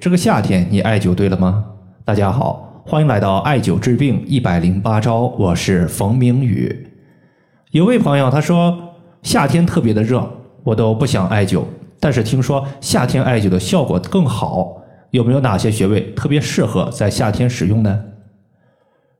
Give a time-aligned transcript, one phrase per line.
[0.00, 1.64] 这个夏天你艾灸对了吗？
[2.04, 6.88] 大家好，欢迎来到艾灸治病一百零八招，我是冯明宇。
[7.70, 8.76] 有位朋友他说
[9.22, 10.28] 夏天特别的热，
[10.64, 11.62] 我都不想艾灸，
[12.00, 18.04] 但是听说夏天艾灸的效果更好，有没有哪些穴位特别适合在夏天使用呢？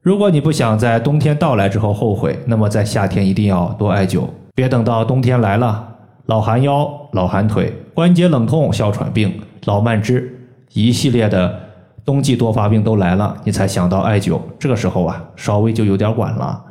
[0.00, 5.96] 如果你不想在冬天到来之后后悔，那么在夏天一定要多艾灸，别等到冬天来了，
[6.26, 10.40] 老寒腰、老寒腿、关节冷痛、哮喘病、老慢支。
[10.72, 11.60] 一系列的
[12.04, 16.64] 冬季多发病都来了，你才想到艾灸，这个时候啊，稍微就有点晚了。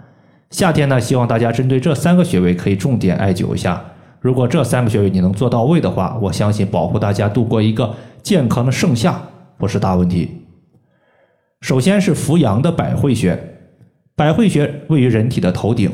[0.49, 3.81] 夏天呢，希望大家针对这三个穴位可以重点艾灸一下。
[4.19, 9.21] 如果这三个穴位你能做到位的话，我相信保护大家度过一个健康的盛夏
[9.57, 10.29] 不是大问题。
[11.61, 13.39] 首先是扶阳的百会穴，
[14.15, 15.91] 百会穴位于人体的头顶，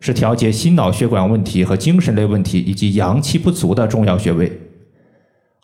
[0.00, 4.60] 是调节心脑血管问题和精神类问题以及阳气不足的重要穴位。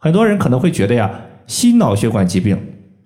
[0.00, 1.10] 很多人可能会觉得呀。
[1.46, 2.58] 心脑血管疾病，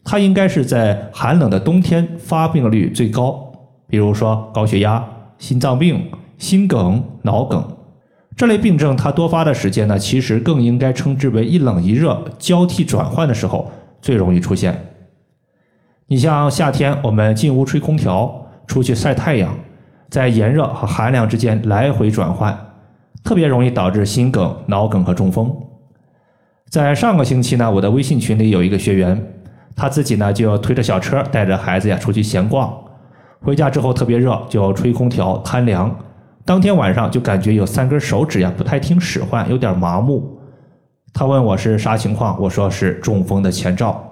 [0.05, 3.53] 它应该是在寒冷的冬天发病率最高，
[3.89, 5.05] 比如说高血压、
[5.39, 7.77] 心脏病、心梗、脑梗
[8.37, 14.95] 这类病症，它多发的时间呢，其实更应该称之为一冷一热交替转换的时候最容易出现。
[16.07, 19.53] 你像夏天，我们进屋吹空调，出去晒太阳，
[20.09, 22.57] 在炎热和寒凉之间来回转换，
[23.25, 25.55] 特别容易导致心梗、脑梗和中风。
[26.71, 29.19] 在上个星期呢，我的微信群里有一个学员，
[29.75, 32.71] 他自己呢就推着小车带着孩子呀出去闲逛，
[33.41, 35.95] 回家之后特别热，就吹空调贪凉，
[36.45, 40.39] 当天晚上就感觉有三根手指呀不太听使唤，有点麻木。
[41.15, 44.05] 他问我是啥情况，我说是中风的前兆，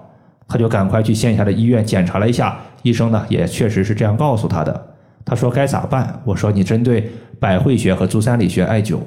[0.47, 4.95] 他就赶快去线下的医院检查了一下，医生呢也确实是这样告诉他的。
[5.23, 6.19] 他说该咋办？
[6.25, 7.07] 我说你针对
[7.39, 8.97] 百会穴和足三里穴艾灸。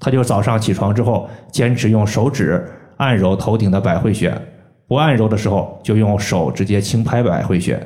[0.00, 4.34] 他就早上起床之后，坚持用手指按揉头顶的百会穴，
[4.88, 7.78] 不按揉的时候就用手直接轻拍百会穴。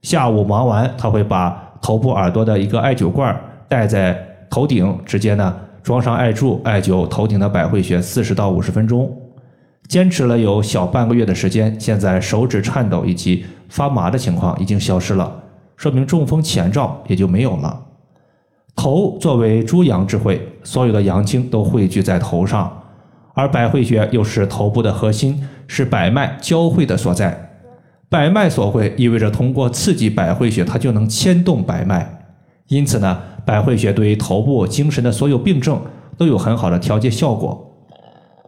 [0.00, 4.18] 下午忙完，他会把头部耳朵的一个艾灸罐戴在
[4.50, 9.14] 头顶，直接呢装上艾柱，艾灸头顶的百会穴四十到五十分钟。
[9.88, 15.30] 坚持了有小半个月的时间，现在手指颤抖以及发麻的情况已经消失了，
[15.76, 17.78] 说明中风前兆也就没有了。
[18.74, 22.82] 头作为诸阳之会，所有的阳精都汇聚在头上，
[23.34, 27.50] 而百会穴又是头部的核心，是百脉交汇的所在。
[28.08, 32.24] 百脉所会，意味着通过刺激百会穴，它就能牵动百脉。
[32.68, 35.80] 因此呢，百会穴对于头部精神的所有病症
[36.16, 37.68] 都有很好的调节效果。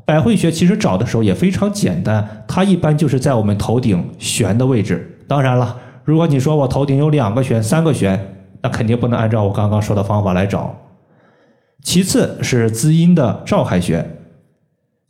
[0.07, 5.25] 百会穴其实找的时候也非常简单，它一般就是在我们头顶悬的位置。
[5.29, 8.34] 当然了，如果你说我头顶有两个悬、三个悬。
[8.65, 10.75] 那肯定不能按照我刚刚说的方法来找。
[11.83, 14.03] 其次是滋阴的照海穴，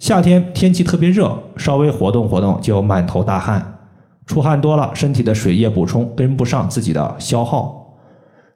[0.00, 3.78] 夏天天气特别热，稍微活动活动就满头大汗，
[4.26, 7.94] 出汗多了，身体的水液补充跟不上自己的消耗，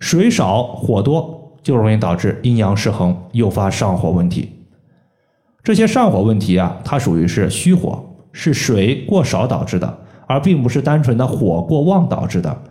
[0.01, 4.53] 水少火多就容易导致阴阳失衡，诱发上火问题。
[5.63, 12.63] 这些上火问题啊，它属于是虚火，是水过少导致的，而并不是单纯的火过旺导致的。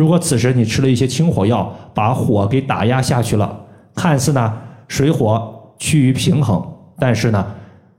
[0.00, 4.50] 如果此时你吃了一些清火药，把火给打压下去了，看似呢
[4.88, 6.66] 水火趋于平衡，
[6.98, 7.46] 但是呢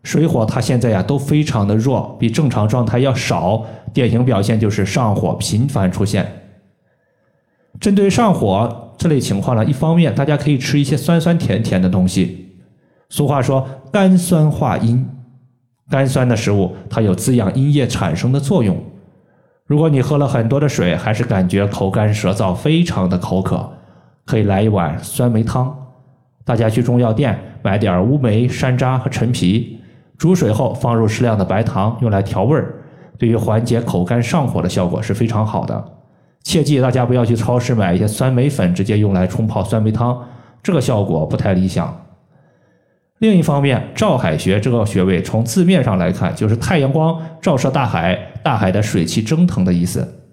[0.01, 3.63] 水火它现在呀都非常的弱，比正常状态要少，
[3.93, 6.25] 典型表现就是上火频繁出现。
[7.79, 12.55] 针对上火这类情况呢，一方面大家可以吃一些酸酸甜甜的东西，
[13.09, 15.07] 俗话说甘酸化阴，
[15.87, 18.75] 甘酸的食物它有滋养阴液产生的作用。
[19.71, 23.71] 如果你喝了很多的水，还是感觉口干舌燥，非常的口渴，
[24.25, 25.73] 可以来一碗酸梅汤。
[26.43, 29.79] 大家去中药店买点乌梅、山楂和陈皮，
[30.17, 32.75] 煮水后放入适量的白糖，用来调味儿，
[33.17, 35.81] 对于缓解口干上火的效果是非常好的。
[36.43, 40.21] 切记大家不要去超市买一些酸梅粉，直接用来冲泡酸梅汤，
[40.61, 41.97] 这个效果不太理想。
[43.21, 50.25] 另一方面，照海穴这个穴位，从字面上来看，就是太阳光照射大海，大海的水汽蒸腾的意思。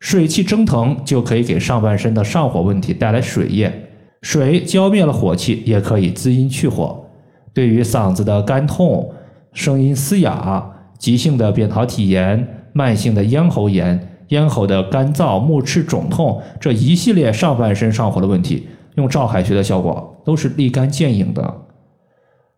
[0.00, 3.90] 水汽蒸腾就可以给上半身的上火问题带来水液，
[4.22, 7.04] 水浇灭了火气，也可以滋阴去火。
[7.52, 9.12] 对于嗓子的干痛、
[9.52, 10.66] 声音嘶哑、
[10.98, 21.54] 急性的扁桃体炎、慢性的咽喉炎、咽喉的干燥、目赤肿痛这一系列上半身上火的问题，用照海穴的效果都是立竿见影的。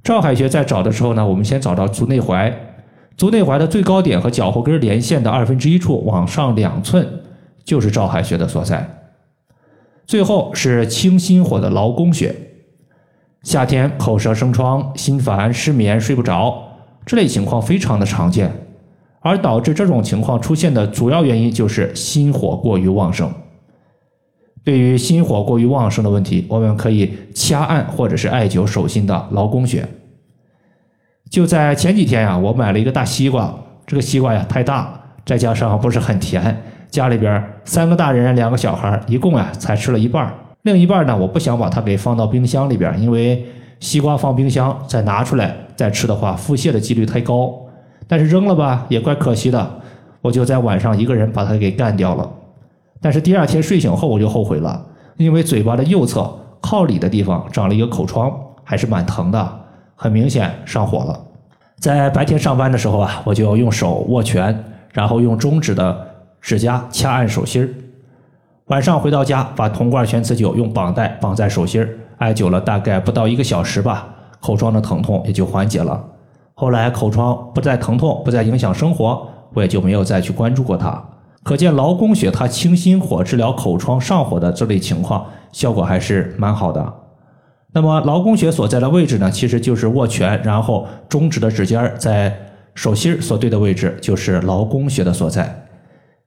[0.07, 2.53] 照海穴在找的时候呢，我们先找到足内踝，
[3.17, 7.05] 足内踝的最高点和脚后跟连线的二分之一处往上两寸，
[7.65, 8.89] 就是照海穴的所在。
[10.07, 12.33] 最后是清心火的劳宫穴。
[13.43, 16.57] 夏天口舌生疮、心烦、失眠、睡不着
[17.05, 18.49] 这类情况非常的常见，
[19.19, 23.29] 而导致这种情况出现的主要原因就是心火过于旺盛。
[24.67, 29.87] 对于心火过于旺盛的问题，我们可以掐按或者是艾灸手心的劳宫穴。
[31.31, 33.55] 就在前几天呀，我买了一个大西瓜，
[33.87, 43.47] 这个西瓜呀太大，再加上不是很甜，家里边三个大人两个小孩，一共啊才吃了一半，另一半呢我不想把它给放到冰箱里边，因为
[43.79, 47.55] 西瓜放冰箱再拿出来再吃的话，腹泻的几率太高。
[48.09, 49.81] 但是扔了吧也怪可惜的，
[50.23, 52.29] 我就在晚上一个人把它给干掉了。
[53.07, 54.85] 但是第二天睡醒后我就后悔了，
[55.17, 56.29] 因为嘴巴的右侧
[56.61, 58.29] 靠里的地方长了一个口疮，
[58.65, 59.61] 还是蛮疼的。
[59.95, 61.17] 很明显上火了，
[61.79, 65.97] 在白天上班的时候啊，我就用手握拳，然后用中指的
[66.41, 67.69] 指甲掐按手心儿。
[68.65, 71.89] 晚上回到家，把铜罐全瓷灸用绑带绑在手心儿，
[72.19, 74.09] 艾灸了大概不到一个小时吧，
[74.41, 76.05] 口疮的疼痛也就缓解了。
[76.55, 81.01] 后来口疮不再疼痛，不再影响生活，我也就没有再去关注过它。
[81.47, 86.93] 可见劳宫穴它清心火、治疗口疮上火的这类情况，效果还是蛮好的。
[87.73, 92.37] 那么劳宫穴所在的位置呢，其实就是握拳，然后中指的指尖在
[92.75, 95.69] 手心所对的位置，就是劳宫穴的所在。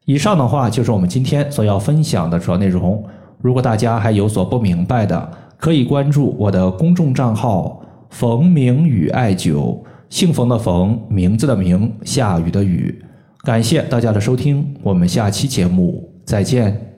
[0.05, 3.03] 以上的话就是我们今天所要分享的主要内容。
[3.41, 9.77] 如果大家还有所不明白的，可以关注我的公众账号“冯明宇艾灸”，
[10.09, 13.03] 姓冯的冯，名字的名，下雨的雨。
[13.43, 16.88] 感谢大家的收听，我们下期节目再见。